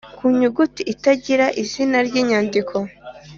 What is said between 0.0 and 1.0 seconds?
ku nyuguti